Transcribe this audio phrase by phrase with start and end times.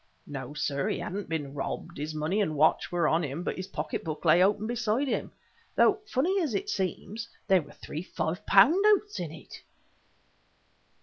[0.25, 3.67] No, sir, he hadn't been robbed; his money and watch were on him but his
[3.67, 5.31] pocketbook lay open beside him;
[5.75, 9.61] though, funny as it seems, there were three five pound notes in it!"